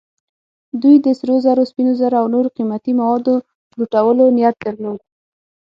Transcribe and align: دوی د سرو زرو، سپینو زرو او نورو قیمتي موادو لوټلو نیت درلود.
دوی 0.81 0.95
د 1.05 1.07
سرو 1.19 1.35
زرو، 1.45 1.63
سپینو 1.71 1.93
زرو 1.99 2.15
او 2.21 2.27
نورو 2.33 2.53
قیمتي 2.57 2.91
موادو 2.99 3.33
لوټلو 3.77 4.23
نیت 4.37 4.55
درلود. 4.65 4.99